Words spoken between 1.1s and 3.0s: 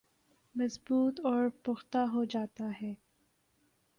اور پختہ ہوجاتا ہے